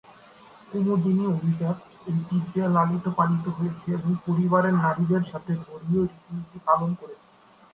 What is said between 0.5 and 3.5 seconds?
কুমুদিনী অভিজাত ঐতিহ্যে লালিত পালিত